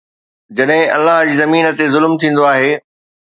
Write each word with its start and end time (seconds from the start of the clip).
جڏهن 0.59 0.81
الله 0.95 1.19
جي 1.27 1.35
زمين 1.41 1.69
تي 1.83 1.91
ظلم 1.97 2.17
ٿيندو 2.25 2.49
آهي 2.55 2.73